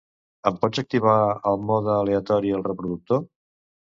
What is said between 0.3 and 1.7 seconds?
Em pots activar el